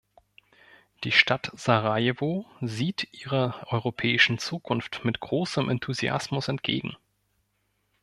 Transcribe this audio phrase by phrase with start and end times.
[1.03, 6.97] Die Stadt Sarajevo sieht ihrer europäischen Zukunft mit großem Enthusiasmus entgegen.